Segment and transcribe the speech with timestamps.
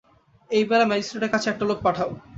[0.49, 2.09] এইবেলা ম্যাজিস্ট্রেটের কাছে একটা লোক পাঠাও।